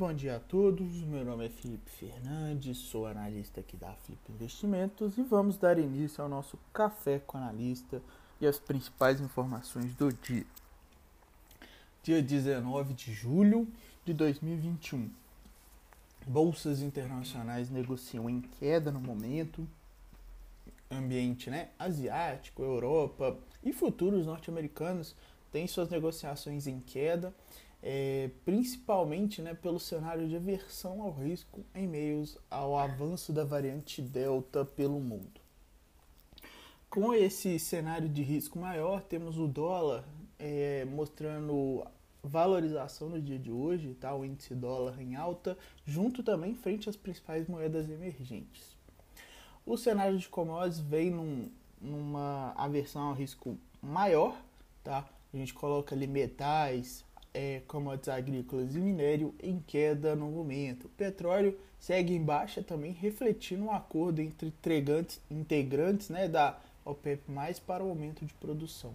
bom 0.00 0.14
dia 0.14 0.36
a 0.36 0.40
todos. 0.40 1.02
Meu 1.02 1.22
nome 1.26 1.44
é 1.44 1.50
Felipe 1.50 1.90
Fernandes, 1.90 2.78
sou 2.78 3.06
analista 3.06 3.60
aqui 3.60 3.76
da 3.76 3.92
Flip 3.92 4.18
Investimentos 4.32 5.18
e 5.18 5.22
vamos 5.22 5.58
dar 5.58 5.78
início 5.78 6.24
ao 6.24 6.28
nosso 6.30 6.58
café 6.72 7.18
com 7.18 7.36
analista 7.36 8.00
e 8.40 8.46
as 8.46 8.58
principais 8.58 9.20
informações 9.20 9.94
do 9.96 10.10
dia. 10.10 10.46
Dia 12.02 12.22
19 12.22 12.94
de 12.94 13.12
julho 13.12 13.68
de 14.02 14.14
2021. 14.14 15.10
Bolsas 16.26 16.80
internacionais 16.80 17.68
negociam 17.68 18.30
em 18.30 18.40
queda 18.40 18.90
no 18.90 19.00
momento. 19.02 19.68
Ambiente 20.90 21.50
né, 21.50 21.68
asiático, 21.78 22.62
Europa 22.62 23.36
e 23.62 23.70
futuros 23.70 24.24
norte-americanos 24.24 25.14
têm 25.52 25.66
suas 25.66 25.90
negociações 25.90 26.66
em 26.66 26.80
queda 26.80 27.34
é, 27.82 28.30
principalmente 28.44 29.40
né, 29.40 29.54
pelo 29.54 29.80
cenário 29.80 30.28
de 30.28 30.36
aversão 30.36 31.02
ao 31.02 31.12
risco 31.12 31.64
em 31.74 31.86
meio 31.86 32.24
ao 32.50 32.78
avanço 32.78 33.32
da 33.32 33.44
variante 33.44 34.02
Delta 34.02 34.64
pelo 34.64 35.00
mundo. 35.00 35.40
Com 36.88 37.14
esse 37.14 37.58
cenário 37.58 38.08
de 38.08 38.22
risco 38.22 38.58
maior, 38.58 39.02
temos 39.02 39.38
o 39.38 39.46
dólar 39.46 40.04
é, 40.38 40.84
mostrando 40.86 41.86
valorização 42.22 43.08
no 43.08 43.20
dia 43.20 43.38
de 43.38 43.50
hoje, 43.50 43.94
tá? 43.94 44.14
o 44.14 44.24
índice 44.24 44.54
dólar 44.54 45.00
em 45.00 45.14
alta, 45.14 45.56
junto 45.86 46.22
também 46.22 46.54
frente 46.54 46.88
às 46.88 46.96
principais 46.96 47.46
moedas 47.46 47.88
emergentes. 47.88 48.76
O 49.64 49.76
cenário 49.76 50.18
de 50.18 50.28
commodities 50.28 50.80
vem 50.80 51.10
num, 51.10 51.50
numa 51.80 52.52
aversão 52.56 53.02
ao 53.02 53.14
risco 53.14 53.56
maior, 53.80 54.36
tá? 54.82 55.08
A 55.32 55.36
gente 55.36 55.54
coloca 55.54 55.94
ali 55.94 56.06
metais, 56.06 57.04
é, 57.32 57.62
commodities 57.66 58.08
agrícolas 58.08 58.74
e 58.74 58.78
minério 58.78 59.34
em 59.42 59.60
queda 59.66 60.16
no 60.16 60.30
momento. 60.30 60.86
O 60.86 60.90
petróleo 60.90 61.56
segue 61.78 62.14
em 62.14 62.22
baixa 62.22 62.62
também, 62.62 62.92
refletindo 62.92 63.64
um 63.64 63.72
acordo 63.72 64.20
entre 64.20 64.48
integrantes, 64.48 65.20
integrantes 65.30 66.08
né, 66.08 66.28
da 66.28 66.58
OPEP+, 66.84 67.22
para 67.66 67.84
o 67.84 67.88
aumento 67.88 68.24
de 68.24 68.34
produção. 68.34 68.92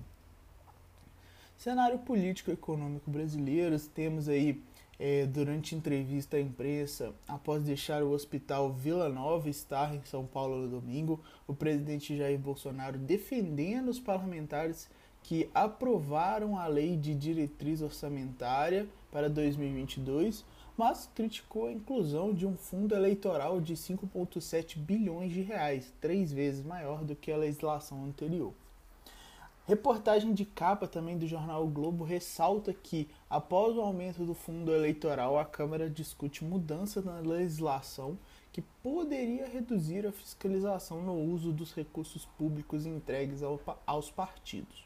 Cenário 1.58 1.98
político 2.00 2.52
econômico 2.52 3.10
brasileiro, 3.10 3.80
temos 3.80 4.28
aí, 4.28 4.62
é, 5.00 5.26
durante 5.26 5.74
entrevista 5.74 6.38
à 6.38 6.42
imprensa, 6.42 7.14
após 7.28 7.64
deixar 7.64 8.04
o 8.04 8.12
hospital 8.12 8.72
Vila 8.72 9.10
Nova 9.10 9.50
estar 9.50 9.96
em 9.96 10.04
São 10.04 10.26
Paulo 10.26 10.58
no 10.58 10.68
domingo, 10.68 11.22
o 11.48 11.54
presidente 11.54 12.16
Jair 12.16 12.38
Bolsonaro 12.38 12.98
defendendo 12.98 13.90
os 13.90 14.00
parlamentares 14.00 14.90
que 15.28 15.50
aprovaram 15.56 16.56
a 16.56 16.68
lei 16.68 16.96
de 16.96 17.16
diretriz 17.16 17.82
orçamentária 17.82 18.88
para 19.12 19.28
2022, 19.28 20.46
mas 20.78 21.10
criticou 21.16 21.66
a 21.66 21.72
inclusão 21.72 22.32
de 22.32 22.46
um 22.46 22.56
fundo 22.56 22.94
eleitoral 22.94 23.60
de 23.60 23.74
5,7 23.74 24.78
bilhões 24.78 25.34
de 25.34 25.42
reais, 25.42 25.92
três 26.00 26.32
vezes 26.32 26.64
maior 26.64 27.04
do 27.04 27.16
que 27.16 27.32
a 27.32 27.38
legislação 27.38 28.06
anterior. 28.06 28.54
Reportagem 29.66 30.32
de 30.32 30.46
capa 30.46 30.88
também 30.88 31.18
do 31.18 31.26
jornal 31.26 31.64
o 31.64 31.72
Globo 31.72 32.04
ressalta 32.04 32.72
que, 32.72 33.10
após 33.28 33.76
o 33.76 33.82
aumento 33.82 34.24
do 34.24 34.36
fundo 34.36 34.72
eleitoral, 34.72 35.40
a 35.40 35.46
Câmara 35.46 35.90
discute 35.90 36.46
mudanças 36.46 37.04
na 37.04 37.18
legislação 37.18 38.16
que 38.54 38.62
poderia 38.62 39.48
reduzir 39.48 40.06
a 40.06 40.12
fiscalização 40.12 41.02
no 41.02 41.20
uso 41.20 41.52
dos 41.52 41.74
recursos 41.74 42.28
públicos 42.38 42.86
entregues 42.86 43.42
aos 43.88 44.12
partidos. 44.12 44.86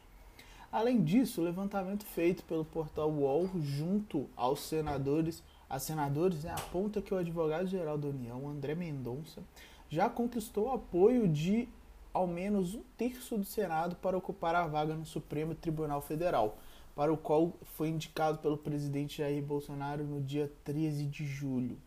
Além 0.72 1.02
disso, 1.02 1.40
o 1.40 1.44
levantamento 1.44 2.04
feito 2.04 2.44
pelo 2.44 2.64
portal 2.64 3.10
UOL 3.10 3.50
junto 3.60 4.28
aos 4.36 4.60
senadores, 4.60 5.42
a 5.68 5.80
senadores, 5.80 6.44
né, 6.44 6.52
aponta 6.52 7.02
que 7.02 7.12
o 7.12 7.16
advogado-geral 7.16 7.98
da 7.98 8.06
União, 8.06 8.48
André 8.48 8.76
Mendonça, 8.76 9.42
já 9.88 10.08
conquistou 10.08 10.72
apoio 10.72 11.26
de 11.26 11.68
ao 12.14 12.26
menos 12.26 12.74
um 12.74 12.82
terço 12.96 13.36
do 13.36 13.44
Senado 13.44 13.96
para 13.96 14.16
ocupar 14.16 14.54
a 14.54 14.66
vaga 14.66 14.94
no 14.94 15.04
Supremo 15.04 15.56
Tribunal 15.56 16.00
Federal, 16.00 16.56
para 16.94 17.12
o 17.12 17.16
qual 17.16 17.52
foi 17.76 17.88
indicado 17.88 18.38
pelo 18.38 18.56
presidente 18.56 19.18
Jair 19.18 19.42
Bolsonaro 19.42 20.04
no 20.04 20.20
dia 20.20 20.52
13 20.64 21.04
de 21.06 21.24
julho. 21.24 21.78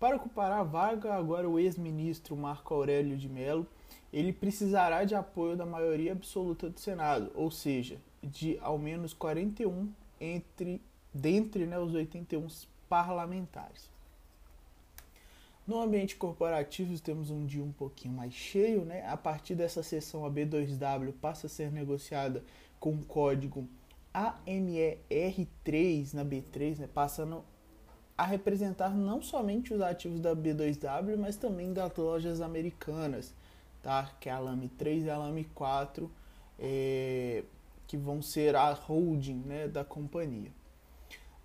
Para 0.00 0.16
ocupar 0.16 0.52
a 0.52 0.62
vaga, 0.62 1.12
agora 1.14 1.48
o 1.48 1.58
ex-ministro 1.58 2.36
Marco 2.36 2.72
Aurélio 2.72 3.16
de 3.16 3.28
Mello 3.28 3.66
ele 4.12 4.32
precisará 4.32 5.04
de 5.04 5.14
apoio 5.14 5.56
da 5.56 5.66
maioria 5.66 6.12
absoluta 6.12 6.70
do 6.70 6.80
Senado, 6.80 7.30
ou 7.34 7.50
seja, 7.50 7.98
de 8.22 8.58
ao 8.60 8.78
menos 8.78 9.12
41 9.12 9.92
entre 10.20 10.80
dentre 11.12 11.66
né, 11.66 11.78
os 11.78 11.94
81 11.94 12.46
parlamentares. 12.88 13.90
No 15.66 15.82
ambiente 15.82 16.16
corporativo 16.16 16.98
temos 17.00 17.30
um 17.30 17.44
dia 17.44 17.62
um 17.62 17.72
pouquinho 17.72 18.14
mais 18.14 18.32
cheio, 18.32 18.86
né? 18.86 19.06
A 19.06 19.18
partir 19.18 19.54
dessa 19.54 19.82
sessão 19.82 20.24
a 20.24 20.30
B2W 20.30 21.12
passa 21.20 21.46
a 21.46 21.50
ser 21.50 21.70
negociada 21.70 22.42
com 22.80 22.92
o 22.92 23.04
código 23.04 23.68
AMER3 24.14 26.14
na 26.14 26.24
B3, 26.24 26.78
né? 26.78 26.88
Passando 26.92 27.44
a 28.16 28.24
representar 28.24 28.96
não 28.96 29.20
somente 29.20 29.74
os 29.74 29.82
ativos 29.82 30.20
da 30.20 30.34
B2W, 30.34 31.18
mas 31.18 31.36
também 31.36 31.72
das 31.72 31.94
lojas 31.96 32.40
americanas 32.40 33.34
tá? 33.82 34.10
que 34.20 34.28
é 34.28 34.32
a 34.32 34.38
Lame 34.38 34.68
3 34.68 35.04
e 35.04 35.10
a 35.10 35.18
Lame 35.18 35.44
4, 35.54 36.10
é, 36.58 37.44
que 37.86 37.96
vão 37.96 38.20
ser 38.20 38.56
a 38.56 38.72
holding 38.72 39.42
né, 39.46 39.68
da 39.68 39.84
companhia. 39.84 40.50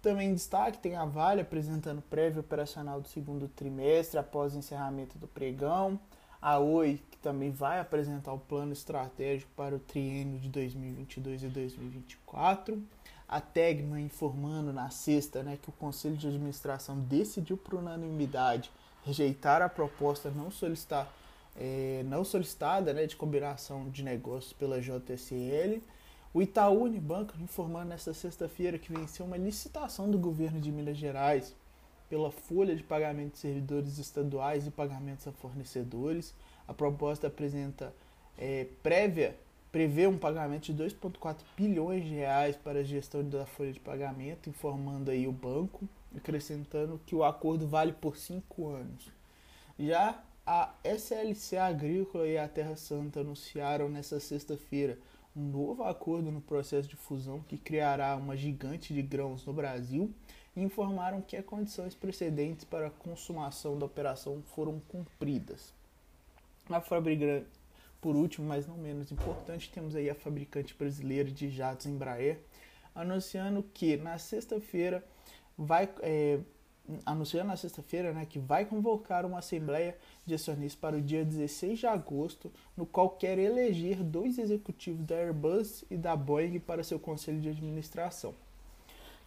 Também 0.02 0.32
em 0.32 0.34
destaque 0.34 0.80
tem 0.80 0.98
a 0.98 1.06
Vale 1.06 1.40
apresentando 1.40 2.02
prévio 2.02 2.42
operacional 2.42 3.00
do 3.00 3.08
segundo 3.08 3.48
trimestre 3.48 4.20
após 4.20 4.54
o 4.54 4.58
encerramento 4.60 5.18
do 5.18 5.28
pregão. 5.28 5.98
A 6.42 6.60
Oi, 6.60 7.00
que 7.10 7.18
também 7.20 7.52
vai 7.52 7.80
apresentar 7.80 8.34
o 8.34 8.38
plano 8.38 8.74
estratégico 8.74 9.50
para 9.56 9.76
o 9.76 9.80
triênio 9.80 10.38
de 10.40 10.50
2022 10.50 11.44
e 11.44 11.48
2024. 11.48 12.84
A 13.30 13.40
Tegma 13.40 14.02
informando 14.02 14.74
na 14.74 14.90
sexta 14.90 15.42
né, 15.42 15.58
que 15.62 15.70
o 15.70 15.74
Conselho 15.74 16.18
de 16.18 16.28
Administração 16.28 17.00
decidiu 17.00 17.56
por 17.56 17.76
unanimidade 17.76 18.70
rejeitar 19.06 19.62
a 19.62 19.70
proposta 19.70 20.30
não 20.30 20.52
solicitar 20.52 21.12
é, 21.56 22.04
não 22.06 22.24
solicitada 22.24 22.94
né, 22.94 23.06
de 23.06 23.16
combinação 23.16 23.90
de 23.90 24.04
negócios 24.04 24.54
pela 24.54 24.82
JSL. 24.82 25.82
O 26.34 26.42
Itaú 26.42 26.84
Unibanco 26.84 27.34
informando 27.40 27.90
nesta 27.90 28.14
sexta-feira 28.14 28.80
que 28.80 28.92
venceu 28.92 29.26
uma 29.26 29.38
licitação 29.38 30.10
do 30.10 30.18
governo 30.18 30.60
de 30.60 30.72
Minas 30.72 30.98
Gerais 30.98 31.56
pela 32.10 32.32
folha 32.32 32.76
de 32.76 32.84
pagamento 32.84 33.34
de 33.34 33.38
servidores 33.40 33.98
estaduais 33.98 34.66
e 34.66 34.72
pagamentos 34.72 35.28
a 35.28 35.32
fornecedores. 35.32 36.34
A 36.68 36.74
proposta 36.74 37.28
apresenta 37.28 37.94
é, 38.38 38.68
prévia 38.82 39.38
prevê 39.74 40.06
um 40.06 40.20
pagamento 40.20 40.72
de 40.72 40.84
2,4 40.84 41.38
bilhões 41.58 42.06
de 42.06 42.14
reais 42.14 42.56
para 42.56 42.82
a 42.82 42.84
gestão 42.84 43.28
da 43.28 43.44
folha 43.44 43.74
de 43.74 43.80
pagamento, 43.80 44.48
informando 44.48 45.10
aí 45.10 45.28
o 45.28 45.32
banco, 45.32 45.90
acrescentando 46.16 47.02
que 47.08 47.16
o 47.16 47.24
acordo 47.24 47.68
vale 47.68 47.92
por 47.92 48.16
cinco 48.16 48.70
anos. 48.70 49.12
Já 49.80 50.24
a 50.46 50.74
SLC 50.84 51.58
Agrícola 51.58 52.28
e 52.28 52.38
a 52.38 52.48
Terra 52.48 52.76
Santa 52.76 53.22
anunciaram 53.22 53.88
nesta 53.88 54.20
sexta-feira 54.20 54.98
um 55.36 55.42
novo 55.42 55.84
acordo 55.84 56.32
no 56.32 56.42
processo 56.42 56.88
de 56.88 56.96
fusão 56.96 57.42
que 57.48 57.58
criará 57.58 58.16
uma 58.16 58.36
gigante 58.36 58.94
de 58.94 59.02
grãos 59.02 59.46
no 59.46 59.54
Brasil 59.54 60.14
e 60.56 60.62
informaram 60.62 61.22
que 61.22 61.36
as 61.36 61.46
condições 61.46 61.96
precedentes 61.96 62.66
para 62.66 62.88
a 62.88 62.92
consumação 62.92 63.80
da 63.80 63.86
operação 63.86 64.44
foram 64.54 64.80
cumpridas. 64.82 65.74
A 66.70 66.80
fabricante, 66.80 67.48
por 68.00 68.16
último, 68.16 68.48
mas 68.48 68.68
não 68.68 68.78
menos 68.78 69.12
importante, 69.12 69.72
temos 69.72 69.96
aí 69.96 70.10
a 70.10 70.16
fabricante 70.16 70.76
brasileira 70.76 71.32
de 71.32 71.50
jatos 71.50 71.88
Embraer 71.88 72.40
anunciando 72.94 73.64
que 73.74 73.98
na 73.98 74.18
sexta-feira 74.18 75.04
vai 75.58 75.90
é, 76.02 76.40
anunciou 77.06 77.44
na 77.44 77.56
sexta-feira 77.56 78.12
né, 78.12 78.26
que 78.26 78.40
vai 78.40 78.66
convocar 78.66 79.26
uma 79.26 79.40
assembleia 79.40 79.98
de 80.26 80.34
acionistas 80.34 80.80
para 80.80 80.98
o 80.98 81.02
dia 81.02 81.24
16 81.24 81.80
de 81.80 81.88
agosto, 81.88 82.52
no 82.76 82.86
qual 82.86 83.10
quer 83.10 83.40
eleger 83.40 84.04
dois 84.04 84.38
executivos 84.38 85.06
da 85.06 85.16
Airbus 85.16 85.86
e 85.90 85.96
da 85.96 86.16
Boeing 86.16 86.60
para 86.60 86.84
seu 86.84 87.00
conselho 87.00 87.40
de 87.40 87.50
administração. 87.50 88.34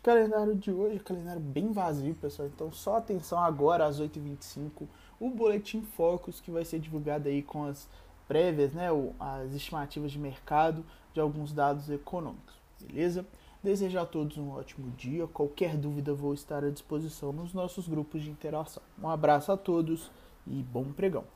calendário 0.03 0.55
de 0.55 0.71
hoje 0.71 1.01
calendário 1.01 1.41
bem 1.41 1.73
vazio, 1.73 2.15
pessoal, 2.15 2.49
então 2.49 2.71
só 2.73 2.97
atenção 2.97 3.39
agora 3.39 3.87
às 3.87 4.01
8h25, 4.01 4.87
o 5.19 5.31
Boletim 5.31 5.83
Focus 5.83 6.41
que 6.41 6.51
vai 6.51 6.65
ser 6.65 6.79
divulgado 6.79 7.29
aí 7.29 7.43
com 7.43 7.65
as 7.65 7.89
prévias, 8.29 8.73
né, 8.73 8.89
as 9.19 9.53
estimativas 9.55 10.13
de 10.13 10.19
mercado 10.19 10.85
de 11.15 11.21
alguns 11.21 11.53
dados 11.53 11.89
econômicos, 11.89 12.55
beleza? 12.81 13.25
Desejo 13.63 13.99
a 13.99 14.07
todos 14.07 14.39
um 14.39 14.51
ótimo 14.51 14.91
dia. 14.93 15.27
Qualquer 15.27 15.77
dúvida, 15.77 16.15
vou 16.15 16.35
estar 16.35 16.65
à 16.65 16.71
disposição 16.71 17.33
nos 17.33 17.53
nossos 17.53 17.89
grupos 17.89 18.23
de 18.23 18.31
interação. 18.31 18.83
Um 19.03 19.09
abraço 19.09 19.51
a 19.51 19.57
todos 19.57 20.11
e 20.47 20.63
bom 20.63 20.93
pregão. 20.93 21.36